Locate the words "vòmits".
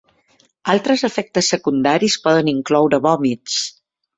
3.09-3.63